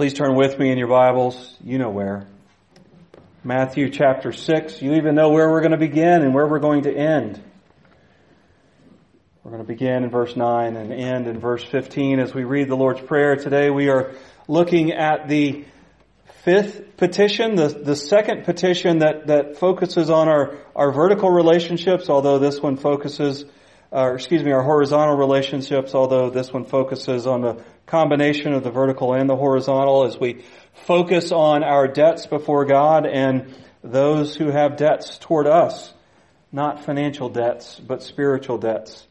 Please 0.00 0.14
turn 0.14 0.34
with 0.34 0.58
me 0.58 0.72
in 0.72 0.78
your 0.78 0.88
Bibles. 0.88 1.54
You 1.62 1.76
know 1.76 1.90
where. 1.90 2.26
Matthew 3.44 3.90
chapter 3.90 4.32
6. 4.32 4.80
You 4.80 4.94
even 4.94 5.14
know 5.14 5.28
where 5.28 5.50
we're 5.50 5.60
going 5.60 5.72
to 5.72 5.76
begin 5.76 6.22
and 6.22 6.32
where 6.32 6.46
we're 6.46 6.58
going 6.58 6.84
to 6.84 6.90
end. 6.90 7.38
We're 9.44 9.50
going 9.50 9.62
to 9.62 9.68
begin 9.68 10.04
in 10.04 10.08
verse 10.08 10.34
9 10.34 10.76
and 10.76 10.90
end 10.90 11.26
in 11.26 11.38
verse 11.38 11.62
15 11.62 12.18
as 12.18 12.32
we 12.32 12.44
read 12.44 12.68
the 12.68 12.76
Lord's 12.76 13.02
Prayer. 13.02 13.36
Today 13.36 13.68
we 13.68 13.90
are 13.90 14.14
looking 14.48 14.92
at 14.92 15.28
the 15.28 15.66
fifth 16.44 16.96
petition, 16.96 17.56
the, 17.56 17.68
the 17.68 17.94
second 17.94 18.46
petition 18.46 19.00
that, 19.00 19.26
that 19.26 19.58
focuses 19.58 20.08
on 20.08 20.28
our, 20.28 20.56
our 20.74 20.92
vertical 20.92 21.28
relationships, 21.28 22.08
although 22.08 22.38
this 22.38 22.58
one 22.58 22.78
focuses, 22.78 23.44
excuse 23.92 24.42
me, 24.42 24.50
our 24.50 24.62
horizontal 24.62 25.18
relationships, 25.18 25.94
although 25.94 26.30
this 26.30 26.50
one 26.50 26.64
focuses 26.64 27.26
on 27.26 27.42
the 27.42 27.62
combination 27.90 28.52
of 28.52 28.62
the 28.62 28.70
vertical 28.70 29.14
and 29.14 29.28
the 29.28 29.34
horizontal 29.34 30.04
as 30.04 30.16
we 30.16 30.44
focus 30.86 31.32
on 31.32 31.64
our 31.64 31.88
debts 31.88 32.24
before 32.24 32.64
God 32.64 33.04
and 33.04 33.52
those 33.82 34.36
who 34.36 34.46
have 34.46 34.76
debts 34.76 35.18
toward 35.18 35.48
us. 35.48 35.92
Not 36.52 36.84
financial 36.84 37.28
debts, 37.28 37.80
but 37.80 38.04
spiritual 38.04 38.58
debts. 38.58 39.06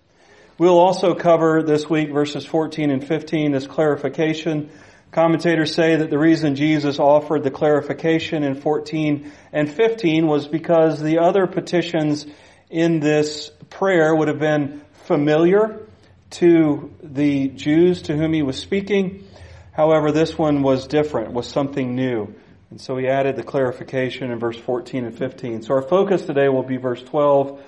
We'll 0.57 0.79
also 0.79 1.13
cover 1.13 1.61
this 1.61 1.89
week 1.89 2.11
verses 2.11 2.45
14 2.45 2.89
and 2.89 3.05
15, 3.05 3.52
this 3.52 3.67
clarification. 3.67 4.69
Commentators 5.11 5.75
say 5.75 5.97
that 5.97 6.09
the 6.09 6.17
reason 6.17 6.55
Jesus 6.55 6.99
offered 6.99 7.43
the 7.43 7.52
clarification 7.52 8.43
in 8.43 8.55
14 8.55 9.30
and 9.52 9.69
15 9.69 10.25
was 10.25 10.47
because 10.47 11.02
the 11.02 11.19
other 11.19 11.47
petitions 11.47 12.25
in 12.69 13.02
this 13.02 13.52
prayer 13.69 14.16
would 14.16 14.30
have 14.30 14.39
been 14.39 14.81
familiar 15.05 15.85
to 16.31 16.93
the 17.01 17.47
Jews 17.49 18.03
to 18.03 18.15
whom 18.15 18.33
he 18.33 18.41
was 18.41 18.57
speaking. 18.57 19.27
However, 19.71 20.11
this 20.11 20.38
one 20.38 20.61
was 20.61 20.88
different, 20.88 21.33
was 21.33 21.47
something 21.47 21.95
new. 21.95 22.33
And 22.69 22.79
so 22.79 22.97
he 22.97 23.07
added 23.07 23.35
the 23.35 23.43
clarification 23.43 24.31
in 24.31 24.39
verse 24.39 24.57
14 24.57 25.05
and 25.05 25.17
15. 25.17 25.63
So 25.63 25.73
our 25.73 25.81
focus 25.81 26.25
today 26.25 26.50
will 26.50 26.63
be 26.63 26.77
verse 26.77 27.02
12, 27.02 27.61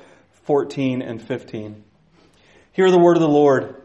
14, 0.44 1.02
and 1.02 1.22
15. 1.22 1.84
Hear 2.74 2.92
the 2.92 3.00
word 3.00 3.18
of 3.18 3.22
the 3.22 3.28
Lord. 3.28 3.82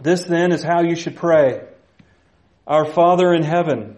This 0.00 0.24
then 0.24 0.50
is 0.50 0.62
how 0.62 0.82
you 0.82 0.96
should 0.96 1.16
pray. 1.16 1.62
Our 2.66 2.86
Father 2.86 3.34
in 3.34 3.42
heaven, 3.42 3.96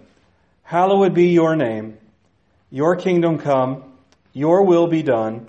hallowed 0.62 1.14
be 1.14 1.28
your 1.28 1.54
name. 1.54 1.98
Your 2.70 2.96
kingdom 2.96 3.38
come, 3.38 3.84
your 4.32 4.64
will 4.64 4.88
be 4.88 5.02
done, 5.02 5.48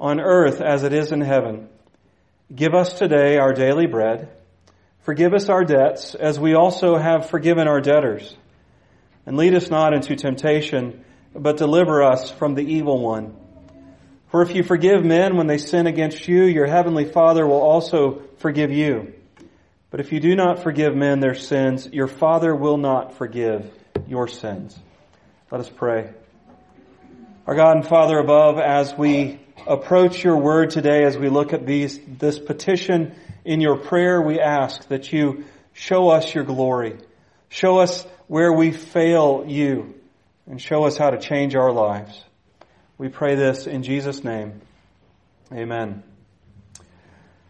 on 0.00 0.20
earth 0.20 0.60
as 0.60 0.82
it 0.82 0.92
is 0.92 1.12
in 1.12 1.20
heaven. 1.20 1.68
Give 2.54 2.74
us 2.74 2.98
today 2.98 3.36
our 3.36 3.52
daily 3.52 3.86
bread. 3.86 4.30
Forgive 5.00 5.34
us 5.34 5.50
our 5.50 5.64
debts 5.64 6.14
as 6.14 6.40
we 6.40 6.54
also 6.54 6.96
have 6.96 7.28
forgiven 7.28 7.68
our 7.68 7.82
debtors. 7.82 8.34
And 9.26 9.36
lead 9.36 9.52
us 9.52 9.68
not 9.68 9.92
into 9.92 10.16
temptation, 10.16 11.04
but 11.34 11.58
deliver 11.58 12.02
us 12.02 12.30
from 12.30 12.54
the 12.54 12.62
evil 12.62 13.00
one. 13.00 13.36
For 14.30 14.40
if 14.40 14.54
you 14.54 14.62
forgive 14.62 15.04
men 15.04 15.36
when 15.36 15.46
they 15.46 15.58
sin 15.58 15.86
against 15.86 16.26
you, 16.26 16.44
your 16.44 16.66
heavenly 16.66 17.04
Father 17.04 17.46
will 17.46 17.60
also 17.60 18.22
forgive 18.38 18.72
you. 18.72 19.12
But 19.90 20.00
if 20.00 20.12
you 20.12 20.18
do 20.18 20.34
not 20.34 20.62
forgive 20.62 20.96
men 20.96 21.20
their 21.20 21.34
sins, 21.34 21.86
your 21.92 22.08
Father 22.08 22.54
will 22.54 22.78
not 22.78 23.14
forgive 23.14 23.70
your 24.06 24.26
sins. 24.26 24.78
Let 25.50 25.60
us 25.60 25.68
pray. 25.68 26.14
Our 27.46 27.54
God 27.54 27.76
and 27.76 27.86
Father 27.86 28.18
above, 28.18 28.58
as 28.58 28.94
we 28.94 29.38
approach 29.68 30.24
your 30.24 30.38
word 30.38 30.70
today, 30.70 31.04
as 31.04 31.16
we 31.16 31.28
look 31.28 31.52
at 31.52 31.66
these, 31.66 32.00
this 32.06 32.38
petition 32.38 33.14
in 33.44 33.60
your 33.60 33.76
prayer, 33.76 34.20
we 34.20 34.40
ask 34.40 34.88
that 34.88 35.12
you 35.12 35.44
show 35.74 36.08
us 36.08 36.34
your 36.34 36.44
glory. 36.44 36.96
Show 37.50 37.78
us 37.78 38.06
where 38.26 38.52
we 38.52 38.72
fail 38.72 39.44
you 39.46 39.94
and 40.46 40.60
show 40.60 40.84
us 40.84 40.96
how 40.96 41.10
to 41.10 41.18
change 41.18 41.54
our 41.54 41.70
lives. 41.70 42.22
We 42.96 43.08
pray 43.08 43.34
this 43.34 43.66
in 43.66 43.82
Jesus' 43.82 44.24
name. 44.24 44.60
Amen. 45.52 46.02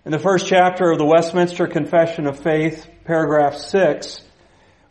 In 0.05 0.13
the 0.13 0.19
first 0.19 0.47
chapter 0.47 0.91
of 0.91 0.99
the 0.99 1.05
Westminster 1.05 1.67
Confession 1.67 2.27
of 2.27 2.41
Faith, 2.41 2.87
paragraph 3.05 3.57
6, 3.57 4.23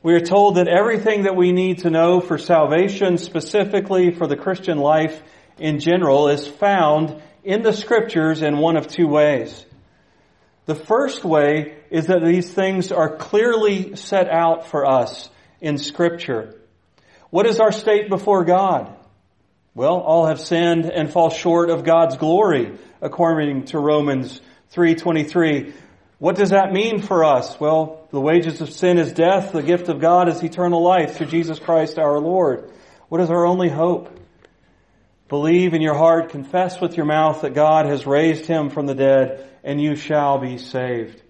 we 0.02 0.14
are 0.14 0.22
told 0.22 0.56
that 0.56 0.68
everything 0.68 1.24
that 1.24 1.36
we 1.36 1.52
need 1.52 1.80
to 1.80 1.90
know 1.90 2.22
for 2.22 2.38
salvation, 2.38 3.18
specifically 3.18 4.12
for 4.12 4.28
the 4.28 4.38
Christian 4.38 4.78
life 4.78 5.22
in 5.60 5.80
general, 5.80 6.28
is 6.28 6.48
found 6.48 7.22
in 7.44 7.62
the 7.62 7.74
scriptures 7.74 8.42
in 8.42 8.58
one 8.58 8.78
of 8.78 8.88
two 8.88 9.08
ways. 9.08 9.66
The 10.66 10.76
first 10.76 11.24
way 11.24 11.78
is 11.90 12.08
that 12.08 12.22
these 12.22 12.52
things 12.52 12.92
are 12.92 13.16
clearly 13.16 13.96
set 13.96 14.30
out 14.30 14.68
for 14.68 14.86
us 14.86 15.30
in 15.62 15.78
scripture. 15.78 16.56
What 17.30 17.46
is 17.46 17.60
our 17.60 17.72
state 17.72 18.10
before 18.10 18.44
God? 18.44 18.94
Well, 19.74 20.00
all 20.00 20.26
have 20.26 20.42
sinned 20.42 20.86
and 20.86 21.12
fall 21.12 21.30
short 21.30 21.70
of 21.70 21.84
God's 21.84 22.18
glory, 22.18 22.78
according 23.02 23.66
to 23.66 23.80
Romans 23.80 24.42
3.23. 24.74 25.74
What 26.20 26.36
does 26.36 26.50
that 26.50 26.74
mean 26.74 27.02
for 27.02 27.24
us? 27.24 27.60
Well, 27.60 28.08
the 28.12 28.20
wages 28.20 28.60
of 28.60 28.72
sin 28.72 28.98
is 28.98 29.14
death. 29.14 29.52
The 29.52 29.62
gift 29.62 29.88
of 29.88 30.02
God 30.02 30.30
is 30.30 30.44
eternal 30.44 30.82
life 30.82 31.16
through 31.16 31.28
Jesus 31.28 31.60
Christ 31.60 32.00
our 32.00 32.20
Lord. 32.20 32.72
What 33.08 33.22
is 33.22 33.30
our 33.30 33.46
only 33.46 33.70
hope? 33.70 34.17
Believe 35.30 35.74
in 35.74 35.82
your 35.82 35.98
heart, 35.98 36.30
confess 36.30 36.80
with 36.80 36.96
your 36.96 37.06
mouth 37.06 37.42
that 37.42 37.54
God 37.54 37.86
has 37.86 38.08
raised 38.08 38.46
him 38.46 38.70
from 38.70 38.86
the 38.86 38.96
dead, 38.96 39.50
and 39.64 39.82
you 39.82 39.96
shall 39.96 40.38
be 40.38 40.58
saved. 40.58 41.22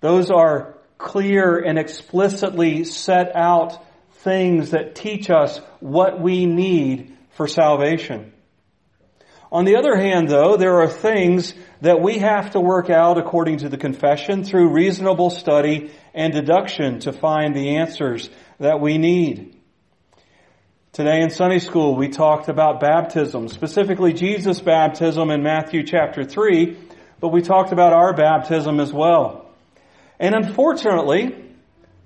Those 0.00 0.30
are 0.30 0.78
clear 0.96 1.58
and 1.58 1.78
explicitly 1.78 2.84
set 2.84 3.36
out 3.36 3.84
things 4.20 4.70
that 4.70 4.94
teach 4.94 5.28
us 5.28 5.58
what 5.80 6.20
we 6.20 6.46
need 6.46 7.16
for 7.30 7.46
salvation. 7.46 8.32
On 9.52 9.64
the 9.64 9.76
other 9.76 9.96
hand, 9.96 10.28
though, 10.28 10.56
there 10.56 10.80
are 10.80 10.88
things 10.88 11.54
that 11.82 12.00
we 12.00 12.18
have 12.18 12.50
to 12.52 12.60
work 12.60 12.90
out 12.90 13.18
according 13.18 13.58
to 13.58 13.68
the 13.68 13.76
confession 13.76 14.42
through 14.42 14.70
reasonable 14.70 15.30
study 15.30 15.92
and 16.14 16.32
deduction 16.32 16.98
to 17.00 17.12
find 17.12 17.54
the 17.54 17.76
answers 17.76 18.28
that 18.58 18.80
we 18.80 18.98
need. 18.98 19.55
Today 20.96 21.20
in 21.20 21.28
Sunday 21.28 21.58
school, 21.58 21.94
we 21.94 22.08
talked 22.08 22.48
about 22.48 22.80
baptism, 22.80 23.48
specifically 23.48 24.14
Jesus' 24.14 24.62
baptism 24.62 25.30
in 25.30 25.42
Matthew 25.42 25.82
chapter 25.82 26.24
3, 26.24 26.74
but 27.20 27.28
we 27.28 27.42
talked 27.42 27.70
about 27.70 27.92
our 27.92 28.14
baptism 28.14 28.80
as 28.80 28.94
well. 28.94 29.44
And 30.18 30.34
unfortunately, 30.34 31.36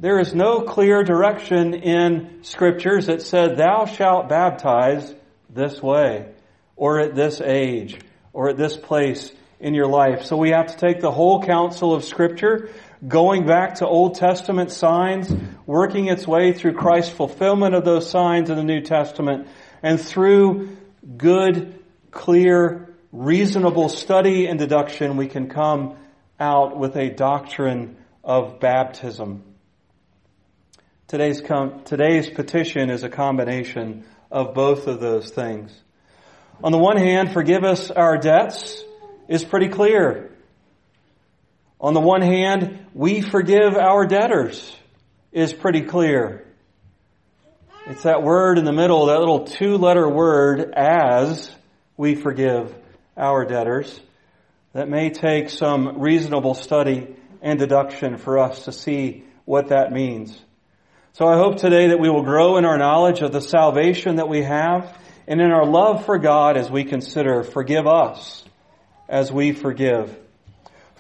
there 0.00 0.18
is 0.18 0.34
no 0.34 0.62
clear 0.62 1.04
direction 1.04 1.74
in 1.74 2.42
scriptures 2.42 3.06
that 3.06 3.22
said, 3.22 3.56
thou 3.56 3.86
shalt 3.86 4.28
baptize 4.28 5.14
this 5.48 5.80
way, 5.80 6.26
or 6.74 6.98
at 6.98 7.14
this 7.14 7.40
age, 7.40 7.96
or 8.32 8.48
at 8.50 8.56
this 8.56 8.76
place 8.76 9.30
in 9.60 9.72
your 9.72 9.86
life. 9.86 10.24
So 10.24 10.36
we 10.36 10.50
have 10.50 10.66
to 10.66 10.76
take 10.76 11.00
the 11.00 11.12
whole 11.12 11.44
counsel 11.44 11.94
of 11.94 12.04
scripture, 12.04 12.70
going 13.06 13.46
back 13.46 13.76
to 13.76 13.86
Old 13.86 14.16
Testament 14.16 14.70
signs, 14.70 15.32
working 15.66 16.08
its 16.08 16.26
way 16.26 16.52
through 16.52 16.74
Christ's 16.74 17.12
fulfillment 17.12 17.74
of 17.74 17.84
those 17.84 18.10
signs 18.10 18.50
in 18.50 18.56
the 18.56 18.64
New 18.64 18.82
Testament, 18.82 19.48
and 19.82 20.00
through 20.00 20.76
good, 21.16 21.82
clear, 22.10 22.94
reasonable 23.12 23.88
study 23.88 24.46
and 24.46 24.58
deduction, 24.58 25.16
we 25.16 25.26
can 25.26 25.48
come 25.48 25.96
out 26.38 26.76
with 26.76 26.96
a 26.96 27.10
doctrine 27.10 27.96
of 28.22 28.60
baptism. 28.60 29.44
Today's, 31.08 31.40
com- 31.40 31.82
today's 31.84 32.30
petition 32.30 32.90
is 32.90 33.02
a 33.02 33.08
combination 33.08 34.04
of 34.30 34.54
both 34.54 34.86
of 34.86 35.00
those 35.00 35.30
things. 35.30 35.72
On 36.62 36.72
the 36.72 36.78
one 36.78 36.98
hand, 36.98 37.32
forgive 37.32 37.64
us 37.64 37.90
our 37.90 38.18
debts 38.18 38.84
is 39.28 39.42
pretty 39.42 39.68
clear. 39.68 40.29
On 41.80 41.94
the 41.94 42.00
one 42.00 42.20
hand, 42.20 42.86
we 42.92 43.22
forgive 43.22 43.74
our 43.74 44.06
debtors 44.06 44.76
is 45.32 45.52
pretty 45.54 45.80
clear. 45.82 46.46
It's 47.86 48.02
that 48.02 48.22
word 48.22 48.58
in 48.58 48.66
the 48.66 48.72
middle, 48.72 49.06
that 49.06 49.18
little 49.18 49.46
two 49.46 49.78
letter 49.78 50.06
word, 50.06 50.72
as 50.76 51.50
we 51.96 52.14
forgive 52.14 52.74
our 53.16 53.46
debtors, 53.46 53.98
that 54.74 54.88
may 54.88 55.08
take 55.08 55.48
some 55.48 56.00
reasonable 56.00 56.54
study 56.54 57.16
and 57.40 57.58
deduction 57.58 58.18
for 58.18 58.38
us 58.38 58.66
to 58.66 58.72
see 58.72 59.24
what 59.46 59.68
that 59.68 59.90
means. 59.90 60.38
So 61.14 61.26
I 61.26 61.36
hope 61.38 61.56
today 61.56 61.88
that 61.88 61.98
we 61.98 62.10
will 62.10 62.22
grow 62.22 62.58
in 62.58 62.66
our 62.66 62.76
knowledge 62.76 63.22
of 63.22 63.32
the 63.32 63.40
salvation 63.40 64.16
that 64.16 64.28
we 64.28 64.42
have 64.42 64.96
and 65.26 65.40
in 65.40 65.50
our 65.50 65.66
love 65.66 66.04
for 66.04 66.18
God 66.18 66.58
as 66.58 66.70
we 66.70 66.84
consider 66.84 67.42
forgive 67.42 67.86
us 67.86 68.44
as 69.08 69.32
we 69.32 69.52
forgive. 69.52 70.16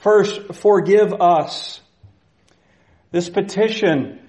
First, 0.00 0.54
forgive 0.54 1.12
us. 1.12 1.78
This 3.10 3.28
petition 3.28 4.20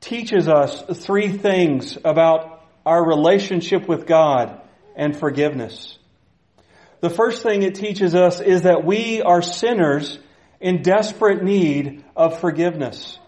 teaches 0.00 0.48
us 0.48 0.82
three 1.02 1.28
things 1.28 1.96
about 2.04 2.62
our 2.84 3.02
relationship 3.02 3.88
with 3.88 4.06
God 4.06 4.60
and 4.94 5.16
forgiveness. 5.16 5.98
The 7.00 7.08
first 7.08 7.42
thing 7.42 7.62
it 7.62 7.74
teaches 7.74 8.14
us 8.14 8.40
is 8.40 8.62
that 8.62 8.84
we 8.84 9.22
are 9.22 9.40
sinners 9.40 10.18
in 10.60 10.82
desperate 10.82 11.42
need 11.42 12.04
of 12.14 12.40
forgiveness. 12.40 13.18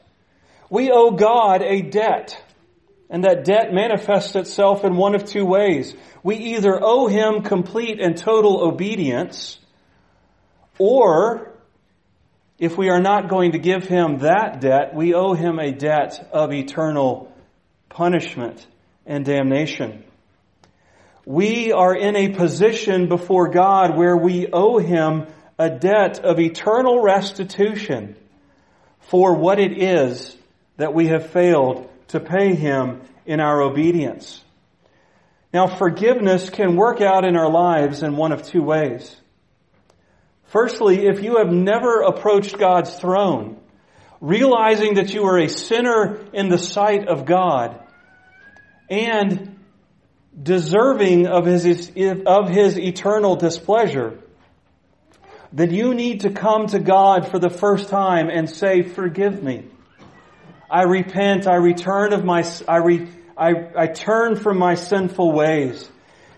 We 0.69 0.91
owe 0.91 1.13
God 1.13 1.63
a 1.63 1.81
debt. 1.81 2.43
And 3.09 3.25
that 3.25 3.45
debt 3.45 3.73
manifests 3.73 4.35
itself 4.35 4.85
in 4.85 4.97
one 4.97 5.15
of 5.15 5.25
two 5.25 5.47
ways. 5.47 5.95
We 6.23 6.37
either 6.37 6.79
owe 6.83 7.07
Him 7.07 7.43
complete 7.43 8.01
and 8.01 8.17
total 8.17 8.61
obedience, 8.61 9.59
or 10.79 11.56
if 12.58 12.79
we 12.79 12.88
are 12.88 13.00
not 13.00 13.29
going 13.29 13.53
to 13.53 13.58
give 13.58 13.85
Him 13.85 14.19
that 14.19 14.61
debt, 14.61 14.94
we 14.94 15.14
owe 15.14 15.35
Him 15.35 15.58
a 15.58 15.73
debt 15.73 16.29
of 16.32 16.53
eternal 16.53 17.32
punishment 17.88 18.67
and 19.05 19.25
damnation. 19.25 20.05
We 21.26 21.73
are 21.73 21.94
in 21.94 22.17
a 22.17 22.29
position 22.31 23.08
before 23.08 23.50
God 23.50 23.97
where 23.97 24.17
we 24.17 24.49
owe 24.53 24.79
Him 24.79 25.26
a 25.58 25.70
debt 25.70 26.20
of 26.20 26.38
eternal 26.38 27.03
restitution 27.03 28.17
for 29.00 29.35
what 29.35 29.59
it 29.59 29.82
is 29.82 30.37
that 30.76 30.94
we 30.94 31.09
have 31.09 31.31
failed 31.31 31.91
to 32.09 32.20
pay 32.20 32.55
Him 32.55 33.02
in 33.25 33.41
our 33.41 33.61
obedience. 33.61 34.43
Now, 35.52 35.67
forgiveness 35.67 36.50
can 36.50 36.76
work 36.76 37.00
out 37.00 37.25
in 37.25 37.37
our 37.37 37.50
lives 37.50 38.02
in 38.02 38.17
one 38.17 38.32
of 38.32 38.43
two 38.43 38.62
ways. 38.62 39.14
Firstly, 40.47 41.07
if 41.07 41.23
you 41.23 41.39
have 41.39 41.53
never 41.53 42.03
approached 42.03 42.59
God's 42.59 42.95
throne, 42.95 43.59
realizing 44.21 44.95
that 44.95 45.13
you 45.13 45.25
are 45.25 45.39
a 45.39 45.49
sinner 45.49 46.19
in 46.33 46.49
the 46.49 46.59
sight 46.59 47.09
of 47.09 47.27
God 47.27 47.81
and 48.89 49.59
deserving 50.41 51.27
of 51.27 51.47
his, 51.47 51.91
of 52.27 52.49
his 52.49 52.79
eternal 52.79 53.37
displeasure, 53.37 54.19
then 55.53 55.73
you 55.73 55.95
need 55.95 56.21
to 56.21 56.31
come 56.31 56.67
to 56.69 56.79
God 56.79 57.29
for 57.29 57.39
the 57.39 57.51
first 57.51 57.89
time 57.89 58.29
and 58.29 58.49
say, 58.49 58.83
forgive 58.83 59.43
me. 59.43 59.65
I 60.71 60.83
repent, 60.83 61.47
I 61.47 61.57
return 61.57 62.13
of 62.13 62.25
my, 62.25 62.45
I, 62.69 62.77
re, 62.79 63.09
I, 63.37 63.53
I 63.77 63.87
turn 63.87 64.37
from 64.37 64.59
my 64.59 64.75
sinful 64.75 65.33
ways 65.33 65.89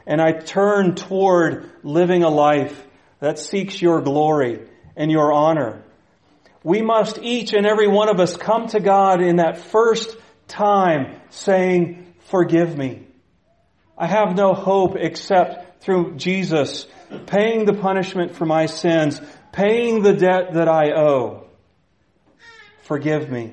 and 0.06 0.20
I 0.20 0.32
turn 0.32 0.94
toward 0.94 1.70
living 1.82 2.22
a 2.22 2.28
life 2.28 2.86
that 3.20 3.38
seeks 3.38 3.80
your 3.80 4.00
glory 4.00 4.68
and 4.96 5.10
your 5.10 5.32
honor. 5.32 5.82
We 6.62 6.82
must 6.82 7.18
each 7.18 7.52
and 7.52 7.66
every 7.66 7.88
one 7.88 8.08
of 8.08 8.20
us 8.20 8.36
come 8.36 8.68
to 8.68 8.80
God 8.80 9.22
in 9.22 9.36
that 9.36 9.58
first 9.58 10.16
time 10.48 11.20
saying, 11.30 12.14
forgive 12.26 12.76
me. 12.76 13.06
I 13.96 14.06
have 14.06 14.36
no 14.36 14.54
hope 14.54 14.96
except 14.96 15.82
through 15.82 16.16
Jesus 16.16 16.86
paying 17.26 17.64
the 17.64 17.74
punishment 17.74 18.34
for 18.34 18.46
my 18.46 18.66
sins, 18.66 19.20
paying 19.52 20.02
the 20.02 20.12
debt 20.12 20.54
that 20.54 20.68
I 20.68 20.92
owe. 20.92 21.46
Forgive 22.82 23.30
me. 23.30 23.52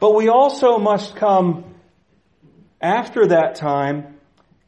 But 0.00 0.14
we 0.14 0.28
also 0.28 0.78
must 0.78 1.16
come 1.16 1.74
after 2.80 3.28
that 3.28 3.54
time 3.54 4.13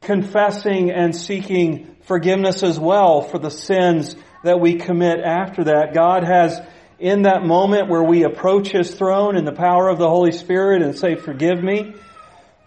confessing 0.07 0.93
and 0.93 1.15
seeking 1.15 1.97
forgiveness 2.03 2.63
as 2.63 2.79
well 2.79 3.21
for 3.23 3.39
the 3.39 3.51
sins 3.51 4.15
that 4.45 4.61
we 4.61 4.77
commit 4.77 5.19
after 5.19 5.65
that. 5.65 5.93
God 5.93 6.23
has 6.23 6.61
in 6.99 7.23
that 7.23 7.45
moment 7.45 7.89
where 7.89 8.03
we 8.03 8.23
approach 8.23 8.69
His 8.69 8.95
throne 8.95 9.37
in 9.37 9.45
the 9.45 9.53
power 9.53 9.89
of 9.89 9.99
the 9.99 10.09
Holy 10.09 10.31
Spirit 10.31 10.83
and 10.83 10.97
say, 10.97 11.17
forgive 11.17 11.63
me, 11.63 11.95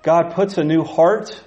God 0.04 0.34
puts 0.34 0.58
a 0.58 0.64
new 0.64 0.84
heart 0.84 1.42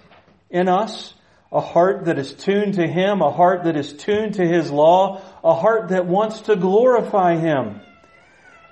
in 0.50 0.68
us, 0.68 1.12
a 1.52 1.60
heart 1.60 2.06
that 2.06 2.18
is 2.18 2.32
tuned 2.32 2.74
to 2.74 2.86
Him, 2.86 3.20
a 3.20 3.30
heart 3.30 3.64
that 3.64 3.76
is 3.76 3.92
tuned 3.92 4.34
to 4.34 4.46
His 4.46 4.70
law, 4.70 5.20
a 5.44 5.54
heart 5.54 5.90
that 5.90 6.06
wants 6.06 6.40
to 6.42 6.56
glorify 6.56 7.36
Him. 7.36 7.82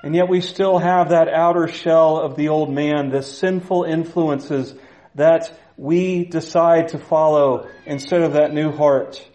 And 0.03 0.15
yet 0.15 0.31
we 0.31 0.41
still 0.41 0.79
have 0.79 1.11
that 1.11 1.29
outer 1.29 1.69
shell 1.69 2.17
of 2.17 2.37
the 2.37 2.49
old 2.49 2.73
man, 2.73 3.11
the 3.11 3.23
sinful 3.23 3.85
influences 3.85 4.75
that 5.15 5.53
we 5.81 6.27
decide 6.27 6.89
to 6.89 6.99
follow 6.99 7.67
instead 7.87 8.21
of 8.21 8.35
that 8.35 8.53
new 8.53 8.71
heart. 8.71 9.27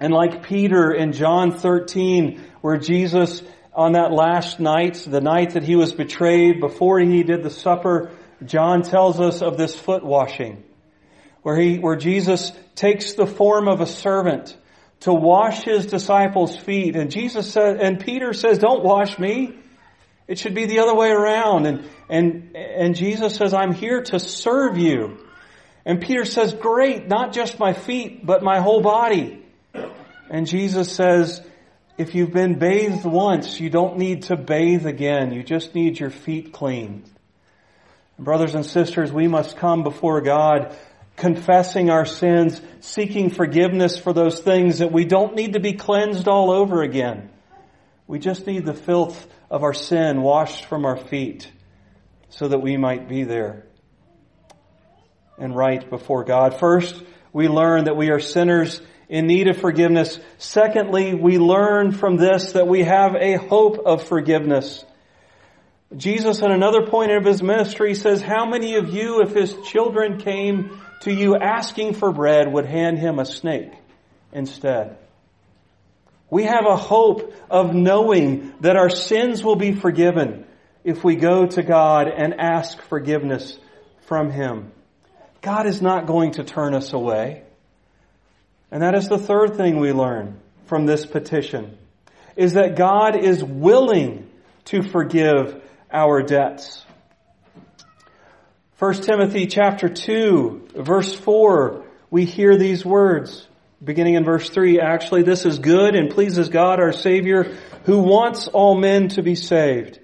And 0.00 0.14
like 0.14 0.44
Peter 0.44 0.90
in 0.92 1.12
John 1.12 1.58
13, 1.58 2.42
where 2.62 2.78
Jesus 2.78 3.42
on 3.74 3.92
that 3.92 4.12
last 4.12 4.60
night, 4.60 4.94
the 5.06 5.20
night 5.20 5.50
that 5.50 5.62
he 5.62 5.76
was 5.76 5.92
betrayed, 5.92 6.58
before 6.58 6.98
he 6.98 7.22
did 7.22 7.42
the 7.42 7.50
supper, 7.50 8.12
John 8.42 8.80
tells 8.80 9.20
us 9.20 9.42
of 9.42 9.58
this 9.58 9.78
foot 9.78 10.02
washing, 10.02 10.64
where 11.42 11.60
he, 11.60 11.76
where 11.76 11.96
Jesus 11.96 12.52
takes 12.74 13.12
the 13.12 13.26
form 13.26 13.68
of 13.68 13.82
a 13.82 13.86
servant 13.86 14.56
to 15.00 15.12
wash 15.12 15.64
his 15.64 15.84
disciples' 15.84 16.56
feet. 16.56 16.96
And 16.96 17.10
Jesus 17.10 17.52
said, 17.52 17.76
and 17.76 18.00
Peter 18.00 18.32
says, 18.32 18.58
don't 18.58 18.82
wash 18.82 19.18
me. 19.18 19.58
It 20.30 20.38
should 20.38 20.54
be 20.54 20.66
the 20.66 20.78
other 20.78 20.94
way 20.94 21.10
around. 21.10 21.66
And, 21.66 21.90
and, 22.08 22.54
and 22.54 22.94
Jesus 22.94 23.34
says, 23.34 23.52
I'm 23.52 23.72
here 23.72 24.00
to 24.00 24.20
serve 24.20 24.78
you. 24.78 25.18
And 25.84 26.00
Peter 26.00 26.24
says, 26.24 26.54
great, 26.54 27.08
not 27.08 27.32
just 27.32 27.58
my 27.58 27.72
feet, 27.72 28.24
but 28.24 28.40
my 28.40 28.60
whole 28.60 28.80
body. 28.80 29.44
And 30.30 30.46
Jesus 30.46 30.92
says, 30.92 31.42
if 31.98 32.14
you've 32.14 32.30
been 32.30 32.60
bathed 32.60 33.04
once, 33.04 33.58
you 33.58 33.70
don't 33.70 33.98
need 33.98 34.22
to 34.24 34.36
bathe 34.36 34.86
again. 34.86 35.32
You 35.32 35.42
just 35.42 35.74
need 35.74 35.98
your 35.98 36.10
feet 36.10 36.52
cleaned. 36.52 37.10
Brothers 38.16 38.54
and 38.54 38.64
sisters, 38.64 39.10
we 39.10 39.26
must 39.26 39.56
come 39.56 39.82
before 39.82 40.20
God 40.20 40.76
confessing 41.16 41.90
our 41.90 42.06
sins, 42.06 42.62
seeking 42.78 43.30
forgiveness 43.30 43.98
for 43.98 44.12
those 44.12 44.38
things 44.38 44.78
that 44.78 44.92
we 44.92 45.04
don't 45.04 45.34
need 45.34 45.54
to 45.54 45.60
be 45.60 45.72
cleansed 45.72 46.28
all 46.28 46.52
over 46.52 46.82
again. 46.82 47.30
We 48.06 48.20
just 48.20 48.46
need 48.46 48.64
the 48.64 48.74
filth 48.74 49.26
of 49.50 49.64
our 49.64 49.74
sin 49.74 50.22
washed 50.22 50.66
from 50.66 50.84
our 50.84 50.96
feet 50.96 51.50
so 52.28 52.48
that 52.48 52.60
we 52.60 52.76
might 52.76 53.08
be 53.08 53.24
there 53.24 53.66
and 55.38 55.56
right 55.56 55.88
before 55.90 56.24
God. 56.24 56.58
First, 56.60 57.02
we 57.32 57.48
learn 57.48 57.84
that 57.84 57.96
we 57.96 58.10
are 58.10 58.20
sinners 58.20 58.80
in 59.08 59.26
need 59.26 59.48
of 59.48 59.56
forgiveness. 59.56 60.20
Secondly, 60.38 61.14
we 61.14 61.38
learn 61.38 61.92
from 61.92 62.16
this 62.16 62.52
that 62.52 62.68
we 62.68 62.84
have 62.84 63.16
a 63.16 63.36
hope 63.36 63.78
of 63.84 64.06
forgiveness. 64.06 64.84
Jesus 65.96 66.40
at 66.42 66.52
another 66.52 66.86
point 66.86 67.10
of 67.10 67.24
his 67.24 67.42
ministry 67.42 67.94
says, 67.94 68.22
how 68.22 68.46
many 68.46 68.76
of 68.76 68.90
you, 68.90 69.22
if 69.22 69.34
his 69.34 69.56
children 69.66 70.18
came 70.18 70.80
to 71.00 71.12
you 71.12 71.34
asking 71.36 71.94
for 71.94 72.12
bread 72.12 72.52
would 72.52 72.66
hand 72.66 72.98
him 72.98 73.18
a 73.18 73.24
snake 73.24 73.72
instead. 74.32 74.96
We 76.30 76.44
have 76.44 76.64
a 76.66 76.76
hope 76.76 77.34
of 77.50 77.74
knowing 77.74 78.54
that 78.60 78.76
our 78.76 78.88
sins 78.88 79.42
will 79.42 79.56
be 79.56 79.74
forgiven 79.74 80.46
if 80.84 81.02
we 81.02 81.16
go 81.16 81.46
to 81.46 81.62
God 81.62 82.06
and 82.08 82.40
ask 82.40 82.80
forgiveness 82.82 83.58
from 84.06 84.30
Him. 84.30 84.70
God 85.42 85.66
is 85.66 85.82
not 85.82 86.06
going 86.06 86.32
to 86.32 86.44
turn 86.44 86.74
us 86.74 86.92
away. 86.92 87.42
And 88.70 88.82
that 88.82 88.94
is 88.94 89.08
the 89.08 89.18
third 89.18 89.56
thing 89.56 89.80
we 89.80 89.92
learn 89.92 90.38
from 90.66 90.86
this 90.86 91.04
petition, 91.04 91.76
is 92.36 92.52
that 92.52 92.76
God 92.76 93.16
is 93.16 93.42
willing 93.42 94.30
to 94.66 94.82
forgive 94.82 95.60
our 95.92 96.22
debts. 96.22 96.84
1 98.78 98.94
Timothy 99.02 99.46
chapter 99.46 99.88
2, 99.88 100.68
verse 100.76 101.12
4, 101.12 101.84
we 102.10 102.24
hear 102.24 102.56
these 102.56 102.84
words. 102.84 103.46
Beginning 103.82 104.14
in 104.14 104.24
verse 104.24 104.48
3, 104.50 104.80
actually 104.80 105.22
this 105.22 105.46
is 105.46 105.58
good 105.58 105.94
and 105.94 106.10
pleases 106.10 106.48
God 106.48 106.80
our 106.80 106.92
Savior 106.92 107.56
who 107.84 108.00
wants 108.00 108.46
all 108.48 108.74
men 108.76 109.08
to 109.10 109.22
be 109.22 109.34
saved 109.34 109.98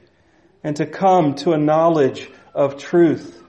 and 0.65 0.77
to 0.77 0.87
come 0.87 1.35
to 1.37 1.53
a 1.53 1.59
knowledge 1.59 2.31
of 2.55 2.79
truth. 2.79 3.43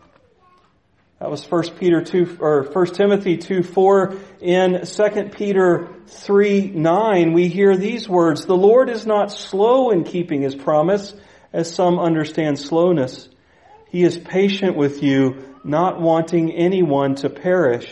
That 1.19 1.31
was 1.31 1.49
1 1.49 1.77
Peter 1.79 2.03
2, 2.03 2.37
or 2.39 2.63
1 2.63 2.85
Timothy 2.93 3.37
2, 3.37 3.63
4. 3.63 4.15
In 4.41 4.85
2 4.85 5.29
Peter 5.35 5.95
3, 6.05 6.67
9, 6.71 7.33
we 7.33 7.47
hear 7.47 7.75
these 7.75 8.07
words, 8.07 8.45
The 8.45 8.55
Lord 8.55 8.89
is 8.89 9.07
not 9.07 9.31
slow 9.31 9.89
in 9.89 10.03
keeping 10.03 10.41
His 10.41 10.53
promise, 10.53 11.15
as 11.53 11.73
some 11.73 11.97
understand 11.97 12.59
slowness 12.59 13.29
he 13.89 14.03
is 14.03 14.17
patient 14.17 14.75
with 14.75 15.01
you, 15.01 15.55
not 15.63 16.01
wanting 16.01 16.51
anyone 16.51 17.15
to 17.15 17.29
perish, 17.29 17.89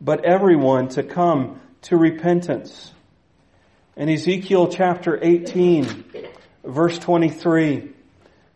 but 0.00 0.24
everyone 0.24 0.88
to 0.88 1.02
come 1.02 1.60
to 1.84 1.96
repentance. 1.96 2.92
In 3.96 4.08
Ezekiel 4.08 4.68
chapter 4.68 5.18
18, 5.22 6.04
verse 6.64 6.98
23, 6.98 7.92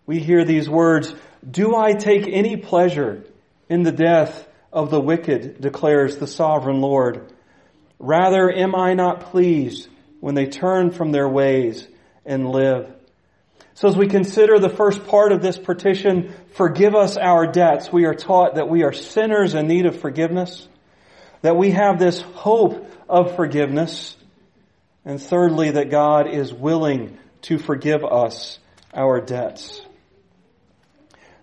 we 0.06 0.18
hear 0.18 0.44
these 0.44 0.68
words, 0.68 1.14
Do 1.48 1.76
I 1.76 1.92
take 1.92 2.26
any 2.26 2.56
pleasure 2.56 3.24
in 3.68 3.82
the 3.82 3.92
death 3.92 4.48
of 4.72 4.90
the 4.90 5.00
wicked, 5.00 5.60
declares 5.60 6.16
the 6.16 6.26
sovereign 6.26 6.80
Lord. 6.80 7.32
Rather 7.98 8.50
am 8.50 8.74
I 8.74 8.94
not 8.94 9.30
pleased 9.32 9.88
when 10.20 10.34
they 10.34 10.46
turn 10.46 10.90
from 10.90 11.12
their 11.12 11.28
ways 11.28 11.86
and 12.24 12.48
live. 12.48 12.92
So 13.74 13.88
as 13.88 13.96
we 13.96 14.08
consider 14.08 14.58
the 14.58 14.68
first 14.68 15.06
part 15.06 15.32
of 15.32 15.40
this 15.40 15.56
petition, 15.56 16.34
forgive 16.54 16.94
us 16.94 17.16
our 17.16 17.46
debts, 17.46 17.92
we 17.92 18.06
are 18.06 18.14
taught 18.14 18.56
that 18.56 18.68
we 18.68 18.82
are 18.82 18.92
sinners 18.92 19.54
in 19.54 19.68
need 19.68 19.86
of 19.86 20.00
forgiveness, 20.00 20.66
that 21.42 21.56
we 21.56 21.70
have 21.70 21.98
this 21.98 22.20
hope 22.20 22.86
of 23.08 23.36
forgiveness, 23.36 24.16
and 25.04 25.20
thirdly, 25.20 25.72
that 25.72 25.90
God 25.90 26.28
is 26.28 26.52
willing 26.52 27.18
to 27.42 27.58
forgive 27.58 28.04
us 28.04 28.58
our 28.92 29.20
debts. 29.20 29.80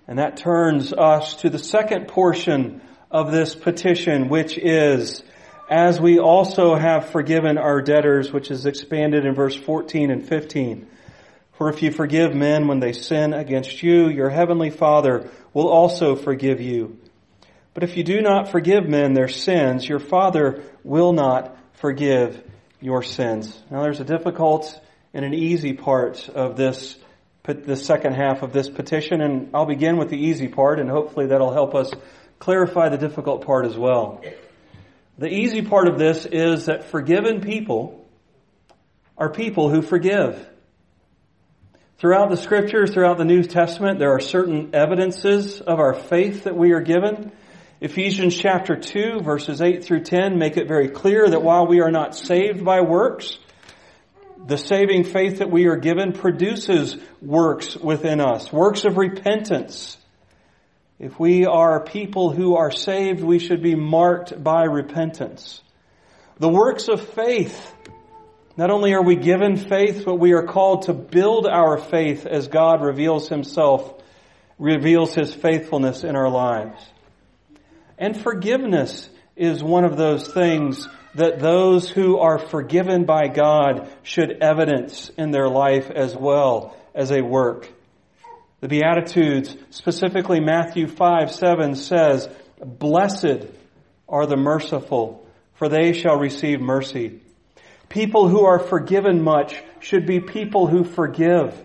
And 0.07 0.19
that 0.19 0.37
turns 0.37 0.93
us 0.93 1.35
to 1.37 1.49
the 1.49 1.59
second 1.59 2.07
portion 2.07 2.81
of 3.09 3.31
this 3.31 3.55
petition, 3.55 4.29
which 4.29 4.57
is, 4.57 5.23
as 5.69 5.99
we 5.99 6.19
also 6.19 6.75
have 6.75 7.09
forgiven 7.09 7.57
our 7.57 7.81
debtors, 7.81 8.31
which 8.31 8.51
is 8.51 8.65
expanded 8.65 9.25
in 9.25 9.33
verse 9.33 9.55
14 9.55 10.11
and 10.11 10.27
15. 10.27 10.87
For 11.53 11.69
if 11.69 11.81
you 11.81 11.91
forgive 11.91 12.35
men 12.35 12.67
when 12.67 12.81
they 12.81 12.91
sin 12.91 13.33
against 13.33 13.81
you, 13.81 14.09
your 14.09 14.29
heavenly 14.29 14.69
Father 14.69 15.29
will 15.53 15.69
also 15.69 16.15
forgive 16.15 16.59
you. 16.59 16.99
But 17.75 17.83
if 17.83 17.97
you 17.97 18.03
do 18.03 18.21
not 18.21 18.49
forgive 18.49 18.87
men 18.87 19.13
their 19.13 19.27
sins, 19.27 19.87
your 19.87 19.99
Father 19.99 20.63
will 20.83 21.11
not 21.11 21.55
forgive 21.73 22.41
your 22.81 23.03
sins. 23.03 23.61
Now 23.69 23.83
there's 23.83 23.99
a 23.99 24.05
difficult 24.05 24.81
and 25.13 25.25
an 25.25 25.33
easy 25.33 25.73
part 25.73 26.27
of 26.29 26.57
this 26.57 26.97
the 27.43 27.75
second 27.75 28.13
half 28.13 28.41
of 28.41 28.53
this 28.53 28.67
petition, 28.67 29.21
and 29.21 29.51
I'll 29.53 29.67
begin 29.67 29.97
with 29.97 30.09
the 30.09 30.17
easy 30.17 30.47
part, 30.47 30.79
and 30.79 30.89
hopefully 30.89 31.27
that'll 31.27 31.53
help 31.53 31.75
us 31.75 31.91
clarify 32.39 32.89
the 32.89 32.97
difficult 32.97 33.45
part 33.45 33.67
as 33.67 33.77
well. 33.77 34.23
The 35.19 35.31
easy 35.31 35.61
part 35.61 35.87
of 35.87 35.99
this 35.99 36.25
is 36.25 36.65
that 36.65 36.85
forgiven 36.85 37.41
people 37.41 38.03
are 39.15 39.29
people 39.29 39.69
who 39.69 39.83
forgive. 39.83 40.43
Throughout 41.99 42.31
the 42.31 42.37
scriptures, 42.37 42.91
throughout 42.91 43.19
the 43.19 43.25
New 43.25 43.43
Testament, 43.43 43.99
there 43.99 44.11
are 44.11 44.19
certain 44.19 44.71
evidences 44.73 45.61
of 45.61 45.79
our 45.79 45.93
faith 45.93 46.45
that 46.45 46.55
we 46.55 46.71
are 46.71 46.81
given. 46.81 47.31
Ephesians 47.81 48.37
chapter 48.37 48.77
2 48.77 49.19
verses 49.19 49.61
8 49.61 49.83
through 49.83 50.01
10 50.01 50.37
make 50.37 50.55
it 50.55 50.67
very 50.67 50.87
clear 50.87 51.27
that 51.27 51.41
while 51.41 51.67
we 51.67 51.81
are 51.81 51.91
not 51.91 52.15
saved 52.15 52.63
by 52.63 52.79
works, 52.79 53.37
the 54.47 54.57
saving 54.57 55.03
faith 55.03 55.39
that 55.39 55.51
we 55.51 55.65
are 55.65 55.75
given 55.75 56.13
produces 56.13 56.95
works 57.21 57.75
within 57.75 58.21
us, 58.21 58.51
works 58.53 58.85
of 58.85 58.97
repentance. 58.97 59.97
If 60.99 61.19
we 61.19 61.45
are 61.45 61.83
people 61.83 62.29
who 62.29 62.55
are 62.55 62.71
saved, 62.71 63.21
we 63.21 63.39
should 63.39 63.61
be 63.61 63.75
marked 63.75 64.41
by 64.41 64.63
repentance. 64.63 65.61
The 66.39 66.47
works 66.47 66.87
of 66.87 67.05
faith. 67.05 67.73
Not 68.55 68.69
only 68.69 68.93
are 68.93 69.03
we 69.03 69.17
given 69.17 69.57
faith, 69.57 70.03
but 70.05 70.15
we 70.15 70.31
are 70.31 70.43
called 70.43 70.83
to 70.83 70.93
build 70.93 71.45
our 71.45 71.77
faith 71.77 72.25
as 72.25 72.47
God 72.47 72.81
reveals 72.81 73.27
Himself, 73.27 74.01
reveals 74.57 75.13
His 75.13 75.33
faithfulness 75.33 76.05
in 76.05 76.15
our 76.15 76.29
lives. 76.29 76.81
And 77.97 78.19
forgiveness 78.19 79.09
is 79.35 79.63
one 79.63 79.85
of 79.85 79.97
those 79.97 80.27
things 80.27 80.87
that 81.15 81.39
those 81.39 81.89
who 81.89 82.17
are 82.17 82.37
forgiven 82.37 83.05
by 83.05 83.27
God 83.27 83.89
should 84.03 84.43
evidence 84.43 85.09
in 85.17 85.31
their 85.31 85.47
life 85.47 85.89
as 85.89 86.15
well 86.15 86.75
as 86.93 87.11
a 87.11 87.21
work. 87.21 87.69
The 88.59 88.67
Beatitudes, 88.67 89.55
specifically 89.69 90.39
Matthew 90.39 90.87
5, 90.87 91.31
7 91.31 91.75
says, 91.75 92.27
Blessed 92.59 93.47
are 94.07 94.25
the 94.25 94.37
merciful, 94.37 95.25
for 95.53 95.69
they 95.69 95.93
shall 95.93 96.17
receive 96.17 96.59
mercy. 96.59 97.21
People 97.89 98.27
who 98.27 98.45
are 98.45 98.59
forgiven 98.59 99.21
much 99.21 99.61
should 99.79 100.05
be 100.05 100.19
people 100.19 100.67
who 100.67 100.83
forgive. 100.83 101.63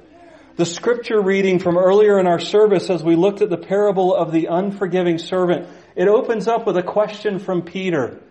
The 0.56 0.66
scripture 0.66 1.20
reading 1.20 1.58
from 1.58 1.78
earlier 1.78 2.18
in 2.20 2.26
our 2.26 2.38
service 2.38 2.90
as 2.90 3.02
we 3.02 3.16
looked 3.16 3.40
at 3.40 3.50
the 3.50 3.56
parable 3.56 4.14
of 4.14 4.30
the 4.30 4.46
unforgiving 4.46 5.18
servant, 5.18 5.66
it 6.00 6.09
opens 6.09 6.49
up 6.49 6.66
with 6.66 6.78
a 6.78 6.83
question 6.83 7.38
from 7.38 7.61
Peter. 7.61 8.23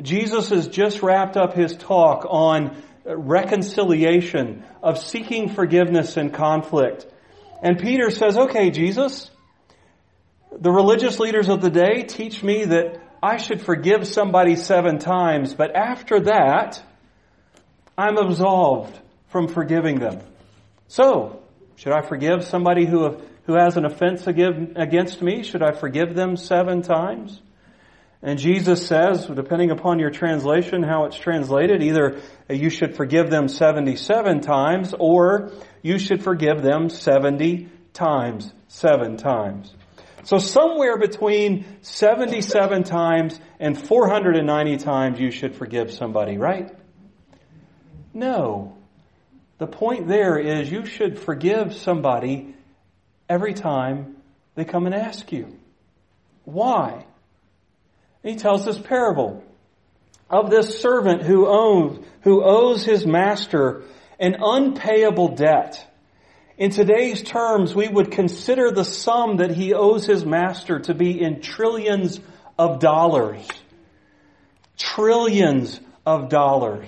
Jesus 0.00 0.50
has 0.50 0.68
just 0.68 1.02
wrapped 1.02 1.36
up 1.36 1.54
his 1.54 1.76
talk 1.76 2.24
on 2.30 2.80
reconciliation, 3.04 4.62
of 4.84 4.98
seeking 4.98 5.48
forgiveness 5.48 6.16
in 6.16 6.30
conflict. 6.30 7.04
And 7.60 7.76
Peter 7.76 8.08
says, 8.10 8.38
okay, 8.38 8.70
Jesus, 8.70 9.28
the 10.56 10.70
religious 10.70 11.18
leaders 11.18 11.48
of 11.48 11.60
the 11.60 11.70
day 11.70 12.04
teach 12.04 12.40
me 12.40 12.66
that 12.66 13.00
I 13.20 13.38
should 13.38 13.62
forgive 13.62 14.06
somebody 14.06 14.54
seven 14.54 14.98
times, 14.98 15.54
but 15.54 15.74
after 15.74 16.20
that, 16.20 16.80
I'm 17.98 18.16
absolved 18.16 18.96
from 19.30 19.48
forgiving 19.48 19.98
them. 19.98 20.20
So, 20.86 21.42
should 21.74 21.92
I 21.92 22.02
forgive 22.02 22.44
somebody 22.44 22.86
who, 22.86 23.20
who 23.44 23.54
has 23.54 23.76
an 23.76 23.84
offense 23.84 24.26
against 24.26 25.20
me? 25.20 25.42
Should 25.42 25.62
I 25.62 25.72
forgive 25.72 26.14
them 26.14 26.36
seven 26.36 26.82
times? 26.82 27.40
And 28.22 28.38
Jesus 28.38 28.86
says, 28.86 29.26
depending 29.26 29.72
upon 29.72 29.98
your 29.98 30.10
translation, 30.10 30.84
how 30.84 31.06
it's 31.06 31.16
translated, 31.16 31.82
either 31.82 32.20
you 32.48 32.70
should 32.70 32.94
forgive 32.94 33.30
them 33.30 33.48
77 33.48 34.42
times 34.42 34.94
or 34.96 35.50
you 35.82 35.98
should 35.98 36.22
forgive 36.22 36.62
them 36.62 36.88
70 36.88 37.68
times, 37.92 38.52
seven 38.68 39.16
times. 39.16 39.74
So 40.22 40.38
somewhere 40.38 40.98
between 40.98 41.66
77 41.82 42.84
times 42.84 43.40
and 43.58 43.76
490 43.76 44.76
times 44.76 45.18
you 45.18 45.32
should 45.32 45.56
forgive 45.56 45.90
somebody, 45.92 46.38
right? 46.38 46.70
No. 48.14 48.78
The 49.58 49.66
point 49.66 50.06
there 50.06 50.38
is 50.38 50.70
you 50.70 50.86
should 50.86 51.18
forgive 51.18 51.74
somebody 51.74 52.54
every 53.32 53.54
time 53.54 54.14
they 54.56 54.64
come 54.66 54.84
and 54.84 54.94
ask 54.94 55.32
you. 55.32 55.46
Why? 56.44 57.06
He 58.22 58.36
tells 58.36 58.66
this 58.66 58.78
parable 58.78 59.42
of 60.28 60.50
this 60.50 60.80
servant 60.80 61.22
who 61.22 62.02
who 62.20 62.44
owes 62.44 62.84
his 62.84 63.06
master 63.06 63.84
an 64.20 64.36
unpayable 64.38 65.28
debt. 65.34 65.82
In 66.58 66.70
today's 66.70 67.22
terms, 67.22 67.74
we 67.74 67.88
would 67.88 68.10
consider 68.10 68.70
the 68.70 68.84
sum 68.84 69.38
that 69.38 69.50
he 69.50 69.72
owes 69.72 70.04
his 70.04 70.26
master 70.26 70.80
to 70.80 70.94
be 70.94 71.18
in 71.18 71.40
trillions 71.40 72.20
of 72.58 72.80
dollars. 72.80 73.48
Trillions 74.76 75.80
of 76.04 76.28
dollars. 76.28 76.86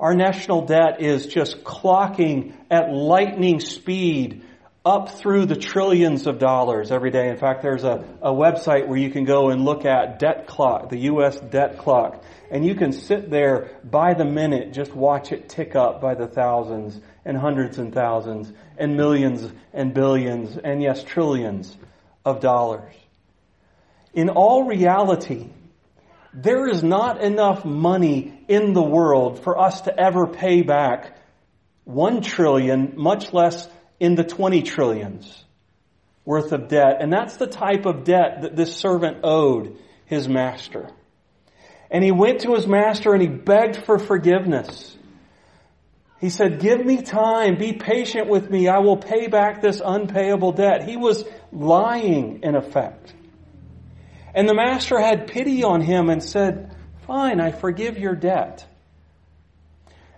Our 0.00 0.14
national 0.14 0.64
debt 0.64 1.02
is 1.02 1.26
just 1.26 1.62
clocking 1.62 2.54
at 2.70 2.90
lightning 2.90 3.60
speed 3.60 4.44
up 4.84 5.10
through 5.10 5.46
the 5.46 5.54
trillions 5.54 6.26
of 6.26 6.40
dollars 6.40 6.90
every 6.90 7.10
day. 7.10 7.28
In 7.28 7.36
fact, 7.36 7.62
there's 7.62 7.84
a, 7.84 8.04
a 8.20 8.32
website 8.32 8.88
where 8.88 8.98
you 8.98 9.10
can 9.10 9.24
go 9.24 9.50
and 9.50 9.64
look 9.64 9.84
at 9.84 10.18
debt 10.18 10.48
clock, 10.48 10.88
the 10.88 10.98
U.S. 10.98 11.38
debt 11.38 11.78
clock, 11.78 12.24
and 12.50 12.66
you 12.66 12.74
can 12.74 12.92
sit 12.92 13.30
there 13.30 13.78
by 13.84 14.14
the 14.14 14.24
minute, 14.24 14.72
just 14.72 14.92
watch 14.92 15.30
it 15.30 15.48
tick 15.48 15.76
up 15.76 16.00
by 16.00 16.14
the 16.14 16.26
thousands 16.26 17.00
and 17.24 17.36
hundreds 17.36 17.78
and 17.78 17.94
thousands 17.94 18.52
and 18.76 18.96
millions 18.96 19.52
and 19.72 19.94
billions 19.94 20.56
and 20.56 20.82
yes, 20.82 21.04
trillions 21.04 21.76
of 22.24 22.40
dollars. 22.40 22.94
In 24.14 24.30
all 24.30 24.64
reality, 24.64 25.48
there 26.34 26.66
is 26.66 26.82
not 26.82 27.22
enough 27.22 27.64
money 27.64 28.44
in 28.48 28.72
the 28.72 28.82
world 28.82 29.44
for 29.44 29.58
us 29.58 29.82
to 29.82 29.96
ever 29.96 30.26
pay 30.26 30.62
back 30.62 31.16
one 31.84 32.20
trillion, 32.20 32.94
much 32.96 33.32
less 33.32 33.68
in 34.02 34.16
the 34.16 34.24
20 34.24 34.62
trillions 34.62 35.44
worth 36.24 36.50
of 36.50 36.66
debt. 36.66 36.96
And 36.98 37.12
that's 37.12 37.36
the 37.36 37.46
type 37.46 37.86
of 37.86 38.02
debt 38.02 38.42
that 38.42 38.56
this 38.56 38.74
servant 38.74 39.18
owed 39.22 39.78
his 40.06 40.28
master. 40.28 40.90
And 41.88 42.02
he 42.02 42.10
went 42.10 42.40
to 42.40 42.54
his 42.54 42.66
master 42.66 43.12
and 43.12 43.22
he 43.22 43.28
begged 43.28 43.76
for 43.76 44.00
forgiveness. 44.00 44.96
He 46.18 46.30
said, 46.30 46.58
give 46.58 46.84
me 46.84 47.02
time, 47.02 47.56
be 47.58 47.74
patient 47.74 48.26
with 48.26 48.50
me, 48.50 48.66
I 48.66 48.78
will 48.78 48.96
pay 48.96 49.28
back 49.28 49.62
this 49.62 49.80
unpayable 49.84 50.50
debt. 50.50 50.82
He 50.82 50.96
was 50.96 51.24
lying 51.52 52.40
in 52.42 52.56
effect. 52.56 53.14
And 54.34 54.48
the 54.48 54.54
master 54.54 54.98
had 54.98 55.28
pity 55.28 55.62
on 55.62 55.80
him 55.80 56.10
and 56.10 56.24
said, 56.24 56.74
fine, 57.06 57.40
I 57.40 57.52
forgive 57.52 57.98
your 57.98 58.16
debt. 58.16 58.66